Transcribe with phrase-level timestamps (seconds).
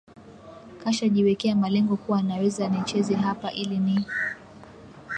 [0.83, 4.05] kasha jiwekea malengo kuwa naweza ni nicheze hapa ili ni